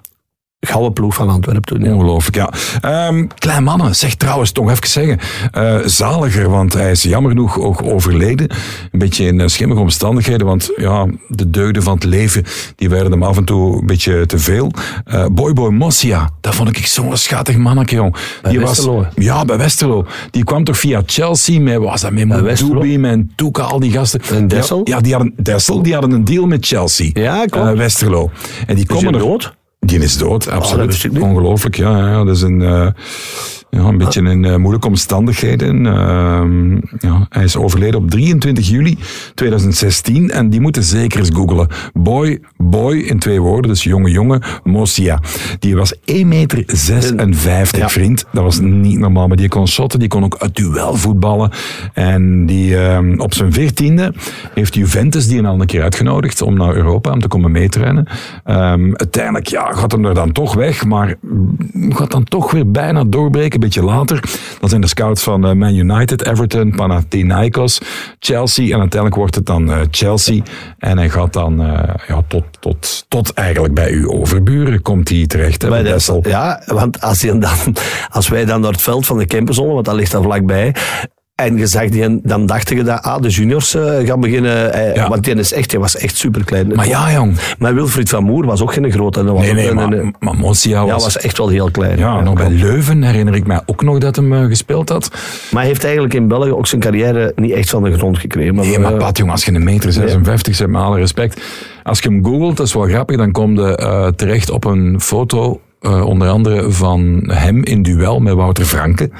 [0.66, 1.82] Gouden ploeg van Antwerpen toen.
[1.88, 1.94] ja.
[1.94, 2.50] Ongelooflijk, ja.
[2.80, 5.18] Ehm, klein mannen, zeg trouwens, toch even zeggen.
[5.52, 8.50] eh, zaliger, want hij is jammer genoeg ook overleden.
[8.92, 12.44] Een beetje in eh, schimmige omstandigheden, want ja, de deugden van het leven,
[12.76, 14.70] die werden hem af en toe een beetje te veel.
[15.04, 18.16] Eh Boy Boy Mossia, dat vond ik zo'n schattig manneke, jong.
[18.42, 20.06] Bij die Westerlo, Was, ja, bij Westerlo.
[20.30, 22.26] Die kwam toch via Chelsea, met, was dat, met?
[22.26, 24.20] Moudubi, met Toeka, al die gasten.
[24.34, 24.80] En Dessel?
[24.84, 27.10] Ja, die hadden, Dessel, die hadden een deal met Chelsea.
[27.12, 27.76] Ja, klopt.
[27.76, 28.30] Westerlo.
[28.66, 29.54] En die komen er?
[29.86, 31.04] Die is dood, absoluut.
[31.04, 31.22] ik niet.
[31.22, 32.24] Ongelooflijk, ja, ja.
[32.24, 32.86] Dat is een, eh,
[33.70, 35.86] ja, een beetje in eh, moeilijke omstandigheden.
[35.86, 38.98] Ehm, ja, hij is overleden op 23 juli
[39.34, 41.68] 2016 en die moeten zeker eens googelen.
[41.92, 45.20] Boy, boy in twee woorden, dus jonge jongen, Mosia.
[45.58, 47.88] Die was 1,56 meter, 56, Ja.
[47.88, 48.24] vriend.
[48.32, 51.50] Dat was niet normaal, maar die kon shotten, die kon ook uit duel voetballen.
[51.92, 54.12] En die ehm, op zijn veertiende
[54.54, 58.06] heeft Juventus die al een keer uitgenodigd om naar Europa, om te komen meetrainen.
[58.44, 61.14] Ehm uiteindelijk ja, gaat hem er dan toch weg, maar
[61.88, 64.20] gaat dan toch weer bijna doorbreken, een beetje later.
[64.60, 67.80] Dan zijn de scouts van eh, Man United, Everton, Panathinaikos,
[68.18, 70.42] Chelsea en uiteindelijk wordt het dan eh, Chelsea.
[70.78, 75.26] En hij gaat dan eh, ja, tot, tot, tot eigenlijk bij uw overburen komt hij
[75.26, 75.62] terecht.
[75.62, 76.24] Hè, Bij bij de- Dessel.
[76.28, 77.76] Ja, want als, je dan,
[78.10, 80.74] als wij dan naar het veld van de Kempenzolle, want dat ligt daar vlakbij,
[81.36, 84.72] en je zag die, dan dachten je dat ah, de juniors eh, gaan beginnen.
[84.72, 85.08] eh, Ja.
[85.08, 86.72] Want die, is echt, die was echt superklein.
[86.74, 87.36] Maar ja, jong.
[87.58, 89.24] Maar Wilfried van Moer was ook geen grote.
[89.24, 91.02] Dat was Nee, nee, een- maar, een- maar Mosia ja, was...
[91.02, 91.98] was echt wel heel klein.
[91.98, 92.50] Ja, nog bij.
[92.50, 95.08] Leuven herinner ik mij ook nog dat hem eh, gespeeld had.
[95.50, 98.54] Maar hij heeft eigenlijk in België ook zijn carrière niet echt van de grond gekregen.
[98.54, 101.40] Maar, Nee, maar Pat, jong, als je een meter 56 zet, met alle respect.
[101.82, 105.60] Als je hem googelt, dat is wel grappig, dan kom je terecht op een foto,
[105.80, 109.10] onder andere van hem in duel met Wouter Franke.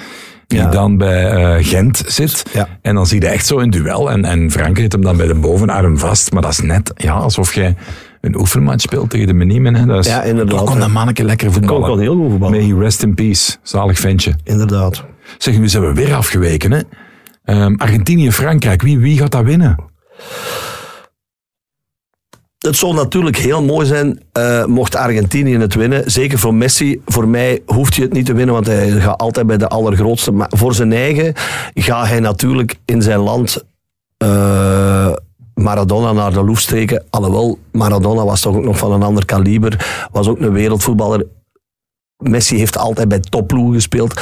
[0.46, 0.70] Die Ja.
[0.70, 2.42] dan bij eh, Gent zit.
[2.52, 2.68] Ja.
[2.82, 4.10] En dan zie je echt zo in duel.
[4.10, 6.32] En, en Franke zit hem dan bij de bovenarm vast.
[6.32, 7.74] Maar dat is net ja, alsof je
[8.20, 9.74] een oefenmatch speelt tegen de Meniemen.
[9.74, 9.86] Hè.
[9.86, 11.86] Dat is, Ja, inderdaad, kon dat manneke lekker kon voetballen.
[11.88, 12.58] wel heel goed voetballen.
[12.58, 13.56] May he rest in peace.
[13.62, 14.34] Zalig ventje.
[14.44, 15.04] Inderdaad.
[15.38, 16.72] Zeg, nu zijn we weer afgeweken.
[16.72, 16.80] Hè?
[17.44, 18.82] Ehm, Argentinië, Frankrijk.
[18.82, 19.76] Wie, wie gaat dat winnen?
[22.66, 26.10] Het zou natuurlijk heel mooi zijn eh, mocht Argentinië het winnen.
[26.10, 27.00] Zeker voor Messi.
[27.06, 30.32] Voor mij hoeft hij het niet te winnen, want hij gaat altijd bij de allergrootste.
[30.32, 31.32] Maar voor zijn eigen
[31.74, 33.64] gaat hij natuurlijk in zijn land
[34.16, 35.12] eh,
[35.54, 37.04] Maradona naar de loef steken.
[37.10, 40.06] Alhoewel, Maradona was toch ook nog van een ander kaliber.
[40.12, 41.26] Was ook een wereldvoetballer.
[42.16, 44.20] Messi heeft altijd bij topploegen gespeeld.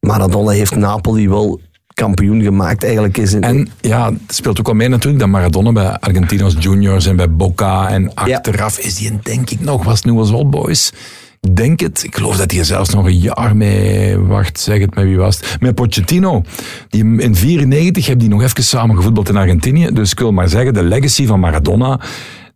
[0.00, 1.60] Maradona heeft Napoli wel
[1.94, 2.84] kampioen gemaakt.
[2.84, 3.34] Eigenlijk is.
[3.34, 7.30] En ja, het speelt ook al mee natuurlijk dat Maradona bij Argentinos Juniors en bij
[7.30, 10.92] Boca en achteraf is die denk ik nog, was nu als Old Boys.
[11.40, 12.04] Ik denk het.
[12.04, 14.18] Ik geloof dat hij er zelfs nog een jaar mee...
[14.18, 15.60] Wacht, zeg het met wie was het?
[15.60, 16.42] Met Pochettino.
[16.88, 19.90] Die in 94 hebben die nog even samen gevoetbald in Argentinië.
[19.92, 22.00] Dus ik wil maar zeggen, de legacy van Maradona,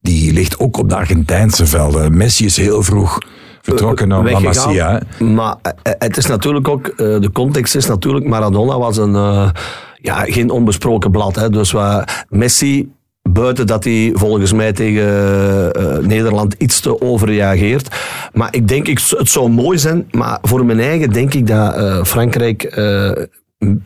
[0.00, 2.16] die ligt ook op de Argentijnse velden.
[2.16, 3.18] Messi is heel vroeg
[3.66, 4.38] vertrokken naar La.
[4.38, 5.00] Masia.
[5.18, 5.24] hè.
[5.24, 9.50] Maar eh, het is natuurlijk ook, eh, de context is natuurlijk, Maradona was een, eh,
[10.00, 11.36] ja, geen onbesproken blad.
[11.36, 11.50] Hè.
[11.50, 12.90] Dus waar Messi,
[13.22, 15.04] buiten dat hij volgens mij tegen
[15.72, 17.96] eh, Nederland iets te overreageert.
[18.32, 21.74] Maar ik denk, ik, het zou mooi zijn, maar voor mijn eigen denk ik dat
[21.74, 22.62] eh, Frankrijk...
[22.62, 23.10] eh,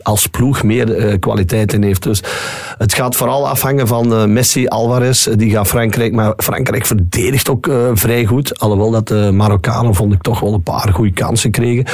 [0.01, 2.03] als ploeg meer eh, kwaliteiten heeft.
[2.03, 2.23] Dus
[2.77, 5.27] het gaat vooral afhangen van eh, Messi, Alvarez.
[5.35, 8.59] Die gaat Frankrijk, maar Frankrijk verdedigt ook eh, vrij goed.
[8.59, 11.85] Alhoewel dat de Marokkanen vond ik toch wel een paar goede kansen kregen.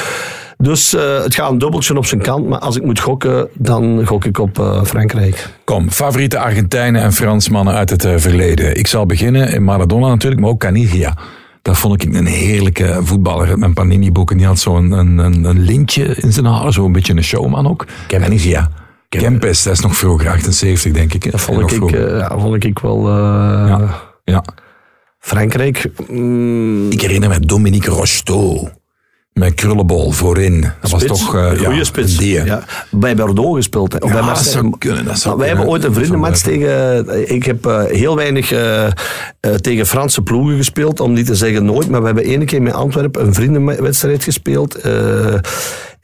[0.57, 2.47] Dus eh, het gaat een dubbeltje op zijn kant.
[2.47, 5.49] Maar als ik moet gokken, dan gok ik op eh, Frankrijk.
[5.63, 8.77] Kom, favoriete Argentijnen en Fransmannen uit het eh, verleden.
[8.77, 11.17] Ik zal beginnen in Maradona natuurlijk, maar ook Canigia.
[11.67, 13.57] Dat vond ik een heerlijke voetballer.
[13.59, 17.23] Mijn Panini-boeken, die had zo'n een, een, een lintje in zijn haar, zo'n beetje een
[17.23, 17.85] showman ook.
[19.09, 21.31] Kempes, dat is nog vroeger, 78 denk ik.
[21.31, 23.07] Dat vond ik, eh, ja, vond ik wel...
[23.07, 23.13] eh,
[23.67, 23.89] Ja.
[24.23, 24.43] ja.
[25.19, 25.89] Frankrijk...
[26.09, 28.69] mm, Ik herinner me Dominique Rocheteau.
[29.37, 30.71] Met krullenbol voorin.
[30.81, 32.17] Dat was toch eh, een goede ja, spits.
[32.17, 32.45] een.
[32.45, 33.93] Ja, bij Bordeaux gespeeld.
[33.93, 33.99] Hè.
[33.99, 34.51] Of bij dat Marseille.
[34.51, 35.05] zou kunnen.
[35.05, 37.31] Dat zou Maar wij hebben ooit een vriendenmatch tegen...
[37.33, 38.91] Ik heb eh, heel weinig eh, eh,
[39.61, 41.89] tegen Franse ploegen gespeeld, om niet te zeggen nooit.
[41.89, 44.79] Maar we hebben één keer met Antwerpen een vriendenwedstrijd gespeeld.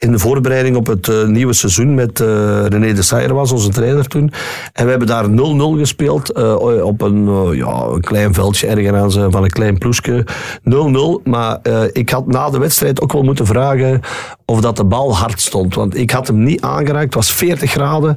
[0.04, 2.26] In de voorbereiding op het eh, nieuwe seizoen met eh,
[2.66, 4.32] René de Sayer was onze trainer toen.
[4.72, 5.30] En we hebben daar 0-0
[5.78, 10.26] gespeeld eh, op een, ja, een klein veldje ergens aan van een klein ploesje.
[10.70, 11.22] 0-0.
[11.24, 11.58] Maar
[11.92, 14.00] ik had na de wedstrijd ook wel moeten vragen
[14.44, 15.74] of dat de bal hard stond.
[15.74, 17.04] Want ik had hem niet aangeraakt.
[17.04, 18.16] Het was 40 graden.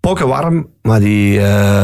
[0.00, 1.40] Pokken warm, maar die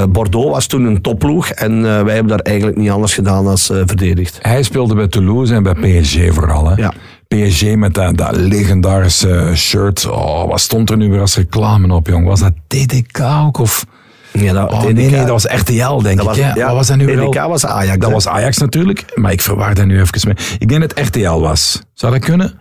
[0.08, 3.82] Bordeaux was toen een topploeg en wij hebben daar eigenlijk niet anders gedaan dan eh,
[3.86, 4.38] verdedigd.
[4.42, 6.68] Hij speelde bij Toulouse en bij PSG vooral.
[6.68, 6.74] Hè?
[6.74, 6.92] Ja.
[7.28, 10.06] PSG met dat, dat legendarische shirt.
[10.06, 12.26] Oh, wat stond er nu weer als reclame op, jong?
[12.26, 13.58] Was dat TDK ook?
[13.58, 13.84] Of...
[14.32, 16.26] Ja, dat, Oh, nee, nee, dat was RTL, denk ik.
[16.26, 17.98] was, ja, Wat was dat nu was Ajax.
[17.98, 18.14] Dat hè?
[18.14, 20.56] was Ajax natuurlijk, maar ik verwaar daar nu even mee.
[20.58, 21.82] Ik denk dat het RTL was.
[21.94, 22.58] Zou dat kunnen?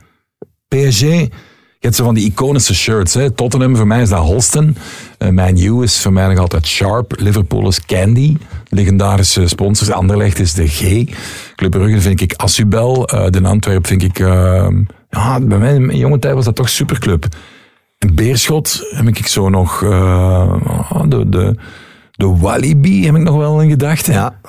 [0.67, 1.27] PSG?
[1.85, 3.13] Je hebt zo van die iconische shirts.
[3.13, 3.31] Hè?
[3.31, 4.77] Tottenham, voor mij is dat Holston.
[5.19, 7.13] Uh, Man U is voor mij nog altijd Sharp.
[7.17, 8.37] Liverpool is Candy.
[8.75, 9.91] Legendarische sponsors.
[9.91, 11.03] Anderlecht is de G.
[11.55, 13.13] Club Brugge vind ik Assubel.
[13.13, 14.19] Uh, de Antwerp vind ik...
[14.19, 14.67] Uh,
[15.09, 17.25] ja, bij mij in mijn jonge tijd was dat toch Superclub.
[17.97, 19.81] En Beerschot heb ik zo nog...
[19.81, 20.53] Uh,
[21.07, 21.55] de, de,
[22.11, 24.13] de Walibi heb ik nog wel in gedachten.
[24.13, 24.39] Ja.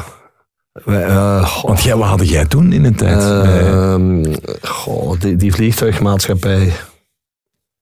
[0.84, 3.22] Wij, uh, Want jij, wat had jij toen in de tijd?
[3.22, 4.22] Uh,
[4.62, 6.72] goh, die, die vliegtuigmaatschappij.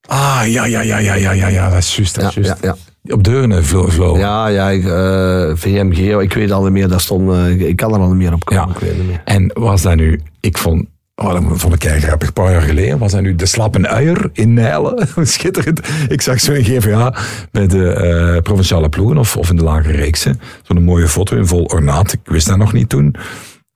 [0.07, 2.15] Ah, ja, ja, ja, ja, ja, ja, ja, dat is juist.
[2.15, 2.63] Dat is ja, juist.
[2.63, 2.77] ja.
[3.13, 4.19] Op deuren vlogen.
[4.19, 8.01] Ja, ja, uh, VMG, ik weet al niet meer, dat stond, uh, ik kan er
[8.01, 8.69] al niet meer op komen.
[8.69, 8.75] Ja.
[8.75, 9.21] Ik weet niet meer.
[9.25, 12.63] En was dat nu, ik vond, oh, dat vond ik eigenlijk grappig, een paar jaar
[12.63, 15.09] geleden, was dat nu de slappe uier in Nijlen?
[15.27, 15.81] Schitterend.
[16.09, 17.15] Ik zag zo in GVA
[17.51, 20.41] bij de uh, provinciale ploegen of, of in de lagere reeksen.
[20.63, 22.13] Zo'n mooie foto in vol ornaat.
[22.13, 23.17] Ik wist dat nog niet toen.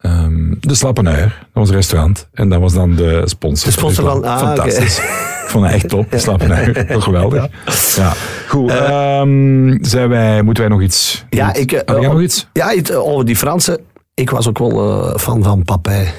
[0.00, 2.28] Um, de Slappenuier, dat was een restaurant.
[2.32, 3.66] En dat was dan de sponsor.
[3.66, 4.98] De sponsor van, ah, Fantastisch.
[4.98, 5.36] Okay.
[5.48, 6.86] Ik vond het echt top, de.
[6.92, 7.46] Toch geweldig.
[7.96, 8.12] Ja.
[8.48, 11.24] Goed, uh, um, zijn wij, moeten wij nog iets?
[11.30, 11.72] Ja, ik...
[11.72, 12.48] Uh, Had jij nog iets?
[12.52, 13.80] Ja, het, over die Fransen.
[14.14, 16.12] Ik was ook wel uh, fan van Papay.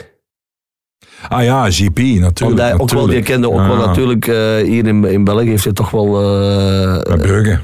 [1.29, 2.41] Ah ja, GP, natuurlijk.
[2.41, 3.67] Omdat hij ook wel, je kende ook ah.
[3.67, 4.25] wel natuurlijk,
[4.65, 6.07] hier in, in België heeft hij toch wel...
[6.07, 7.59] Uh, Bij Brugge.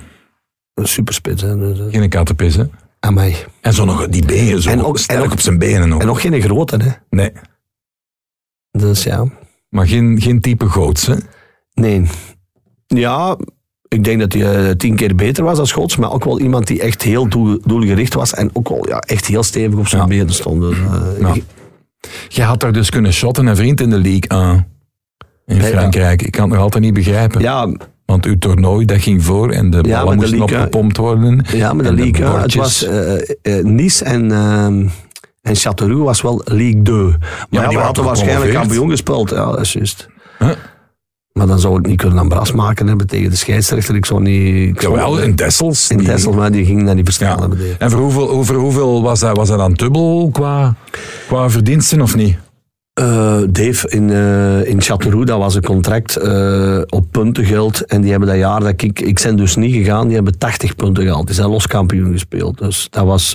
[0.74, 1.42] Een superspits.
[1.42, 1.76] Hè.
[1.90, 2.64] Geen kattenpis, hè?
[3.06, 3.36] Amai.
[3.62, 6.02] En zo nog die benen, zo en ook, sterk en ook, op zijn benen nog.
[6.02, 6.90] En nog geen grote, hè?
[7.10, 7.32] Nee.
[8.72, 9.26] Dus ja.
[9.70, 11.16] Maar geen, geen type goots, hè?
[11.74, 12.08] Nee.
[12.88, 13.38] Ja,
[13.88, 16.68] ik denk dat hij uh, tien keer beter was als Goots, maar ook wel iemand
[16.68, 20.02] die echt heel doel, doelgericht was en ook wel ja, echt heel stevig op zijn
[20.02, 20.08] ja.
[20.08, 20.62] benen stond.
[20.62, 21.34] Dus, uh, ja.
[22.28, 24.68] Je had daar dus kunnen shotten, een vriend in de league aan.
[25.46, 26.22] In Frankrijk.
[26.22, 27.42] Ik kan het nog altijd niet begrijpen.
[27.42, 27.72] Ja,
[28.06, 31.46] want uw toernooi dat ging voor en de ballen ja, moesten Liga, opgepompt worden.
[31.54, 32.12] Ja, met de.
[32.12, 33.14] De het was uh,
[33.44, 34.66] uh, Nice en, uh,
[35.42, 36.98] en Châteauroux was wel Ligue 2.
[36.98, 37.18] Maar
[37.50, 39.30] ja, die hadden waarschijnlijk kampioen gespeeld.
[39.30, 40.08] Ja, dat is juist.
[40.40, 40.50] Huh?
[41.32, 43.96] Maar dan zou ik niet kunnen ambras maken hebben tegen de scheidsrechter.
[43.96, 44.76] Ik zou niet...
[44.76, 45.90] Ik zou- Jawel, in Dessels.
[45.90, 47.76] In Tessel, maar die ging dat niet verstaan Ja.
[47.80, 50.76] En voor hoeveel, over hoeveel was dat, was dat dan dubbel qua,
[51.28, 52.38] qua verdiensten of niet?
[52.96, 57.86] Eh, Dave, in, eh in Châteauroux, dat was een contract eh, op puntengeld.
[57.86, 59.02] En die hebben dat jaar dat ik...
[59.02, 61.26] Ik ben dus niet gegaan, die hebben 80 punten gehaald.
[61.26, 62.58] Die zijn los kampioen gespeeld.
[62.58, 63.32] Dus dat was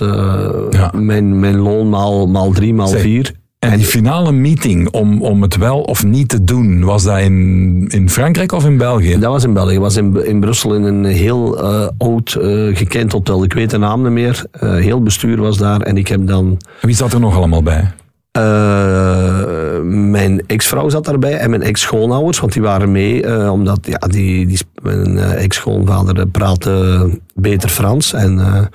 [0.69, 0.91] Ja.
[0.95, 3.31] mijn, mijn loon maal, maal drie, maal vier.
[3.59, 7.85] En die finale meeting om, om het wel of niet te doen, was dat in,
[7.87, 9.19] in Frankrijk of in België?
[9.19, 9.73] Dat was in België.
[9.73, 11.59] Dat was in, in Brussel in een heel
[11.97, 12.37] oud,
[12.73, 13.43] gekend hotel.
[13.43, 14.45] Ik weet de naam niet meer.
[14.59, 15.81] Heel bestuur was daar.
[15.81, 16.57] En ik heb dan...
[16.81, 17.91] Wie zat er nog allemaal bij?
[18.31, 24.07] Eh, mijn ex-vrouw zat daarbij en mijn ex-schoonouders, want die waren mee, eh, omdat ja,
[24.07, 28.13] die, die, mijn eh, ex-schoonvader praatte beter Frans.
[28.13, 28.69] En,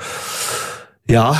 [1.04, 1.32] ja,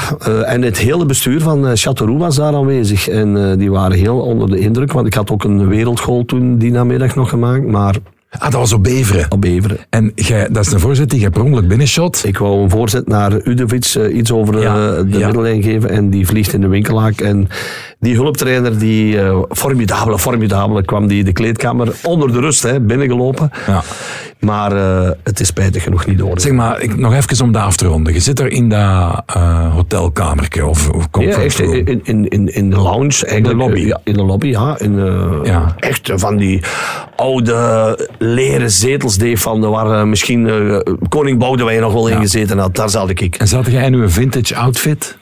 [0.44, 3.08] en het hele bestuur van Châteauroux was daar aanwezig.
[3.08, 6.70] En die waren heel onder de indruk, want ik had ook een wereldgoal toen die
[6.70, 7.96] namiddag nog gemaakt, maar
[8.38, 9.26] Ah, dat was op Beveren.
[9.28, 9.78] op Beveren.
[9.90, 12.22] En jij, dat is een voorzet die je per ongeluk binnenshot.
[12.26, 15.26] Ik wou een voorzet naar Udovic iets over Ja, de ja.
[15.26, 17.20] middellijn geven en die vliegt in de winkelhaak.
[17.20, 17.48] En
[18.00, 23.50] die hulptrainer, die eh, formidabele, formidabele, kwam die de kleedkamer onder de rust hè, binnengelopen.
[23.66, 23.82] Ja.
[24.40, 26.40] Maar eh, het is spijtig genoeg niet door.
[26.40, 28.12] Zeg maar, ik, nog even om dat af te ronden.
[28.12, 32.70] Je zit er in dat eh, hotelkamertje of, of Ja, echt in, in, in, in
[32.70, 33.26] de lounge.
[33.26, 33.80] Eigenlijk, lobby.
[33.80, 34.78] Ja, in de lobby, ja.
[34.78, 34.94] In,
[35.44, 35.74] Ja.
[35.78, 36.62] Echt van die
[37.16, 40.48] oude leren zetels, Dave, van de waar misschien
[41.08, 42.74] koning Boudewijn nog wel in gezeten had.
[42.74, 43.36] Daar zat ik.
[43.36, 45.16] En zat jij in uw vintage outfit?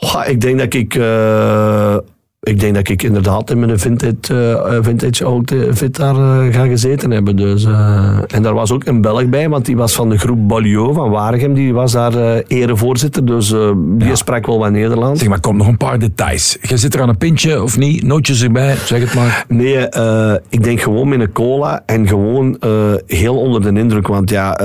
[0.00, 0.94] Goh, ik denk dat ik.
[0.94, 1.96] eh,
[2.40, 6.14] ik denk dat ik inderdaad in mijn vintage, eh, vintage outfit daar
[6.52, 7.36] ga gezeten hebben.
[7.36, 7.64] Dus,
[8.26, 11.10] en daar was ook een Belg bij, want die was van de groep Balieu van
[11.10, 11.54] Waregem.
[11.54, 14.14] Die was daar erevoorzitter, dus die Ja.
[14.14, 15.20] sprak wel wat Nederlands.
[15.20, 16.56] Zeg maar, kom nog een paar details.
[16.62, 18.02] Je zit er aan een pintje of niet?
[18.02, 19.44] Nootjes erbij, zeg het maar.
[19.48, 19.88] Nee,
[20.48, 22.56] ik denk gewoon met een cola en gewoon
[23.06, 24.06] heel onder de indruk.
[24.06, 24.56] Want ja,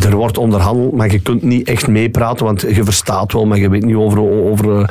[0.00, 3.68] er wordt onderhandeld, maar je kunt niet echt meepraten, want je verstaat wel, maar je
[3.68, 4.20] weet niet over...
[4.20, 4.88] over eh,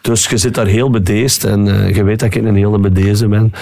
[0.00, 3.30] dus je zit daar heel bedeesd en eh, je weet dat ik een hele bedezen
[3.30, 3.52] ben.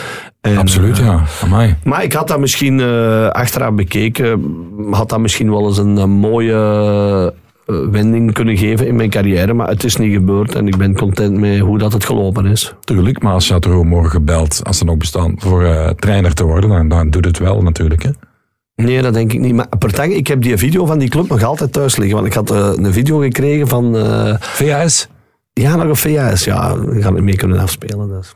[0.40, 1.23] En, Absoluut, eh, ja.
[1.42, 1.77] Amai.
[1.85, 4.42] maar ik had dat misschien eh, achteraf bekeken,
[4.90, 6.55] had dat misschien wel eens een, een mooie
[7.66, 10.97] eh, wending kunnen geven in mijn carrière, maar het is niet gebeurd en ik ben
[10.97, 12.75] content met hoe dat het gelopen is.
[12.81, 16.71] Tuurlijk, maar als Chateau morgen belt, als ze nog bestaan, voor eh, trainer te worden,
[16.71, 18.03] dan, dan doet het wel natuurlijk.
[18.03, 18.11] Hè?
[18.87, 19.55] Nee, dat denk ik niet.
[19.55, 22.14] Maar Pertang, ik heb die video van die club nog altijd thuis liggen.
[22.14, 23.97] Want ik had eh, een video gekregen van...
[23.97, 25.09] eh, VHS?
[25.53, 26.45] ja, nog een VHS.
[26.45, 28.09] Ja, we gaan het mee kunnen afspelen.
[28.09, 28.35] Dus.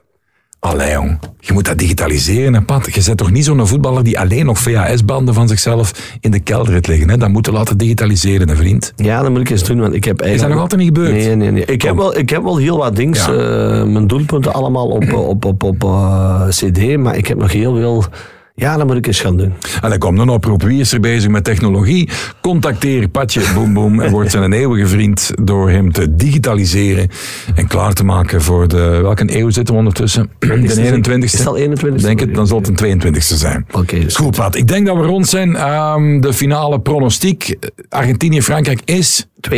[0.59, 1.19] Allee, jong.
[1.41, 2.95] Je moet dat digitaliseren, Pat.
[2.95, 6.73] Je bent toch niet zo'n voetballer die alleen nog VHS-banden van zichzelf in de kelder
[6.73, 7.09] heeft liggen.
[7.11, 7.17] Hè?
[7.17, 8.93] Dat moet je laten digitaliseren, hè, vriend.
[8.97, 10.41] Ja, dat moet ik eens doen, want ik heb Is eigenlijk...
[10.41, 11.27] dat nog altijd niet gebeurd?
[11.27, 11.65] Nee, nee, nee.
[11.65, 13.27] Ik heb wel, ik heb wel heel wat dings.
[13.27, 13.33] Ja.
[13.33, 16.97] eh, mijn doelpunten allemaal op, op, op, op eh, cd.
[16.97, 18.05] Maar ik heb nog heel veel...
[18.55, 19.53] Ja, dat moet ik eens gaan doen.
[19.83, 20.63] En dan komt een oproep.
[20.63, 22.09] Wie is er bezig met technologie?
[22.41, 27.09] Contacteer Patje Boem Boem en wordt zijn een eeuwige vriend door hem te digitaliseren
[27.55, 28.77] en klaar te maken voor de...
[29.03, 30.31] Welke eeuw zitten we ondertussen?
[30.39, 31.19] De 21ste?
[31.19, 32.03] Is het al 21?
[32.03, 33.67] Denk het, dan zal het een 22e zijn.
[33.73, 34.55] Oké, dus Goed, Pat.
[34.55, 35.57] Ik denk dat we rond zijn.
[35.57, 37.57] Ehm, de finale pronostiek.
[37.89, 39.27] Argentinië-Frankrijk is...
[39.51, 39.55] 2-1.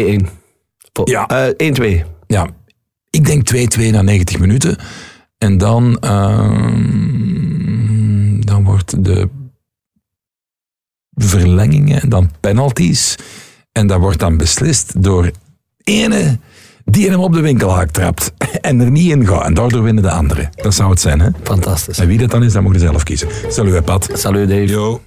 [0.92, 1.26] Voor- Ja.
[1.57, 2.04] eh, 1-2.
[2.26, 2.46] Ja,
[3.11, 3.46] ik denk
[3.78, 4.76] 2-2 na 90 minuten.
[5.38, 5.98] En dan...
[6.00, 7.13] ehm, dan
[8.90, 9.29] wordt de
[11.14, 13.16] verlengingen en dan penalties.
[13.73, 15.31] En dat wordt dan beslist door
[15.85, 16.38] ene
[16.85, 19.44] die hem op de winkelhaak trapt en er niet in gaat.
[19.44, 20.51] En daardoor winnen de anderen.
[20.55, 21.29] Dat zou het zijn, hè?
[21.42, 21.99] Fantastisch.
[21.99, 23.29] En wie dat dan is, dat moet je zelf kiezen.
[23.49, 24.09] Salut, hè, Pat.
[24.12, 24.66] Salut Dave.
[24.66, 25.01] Yo.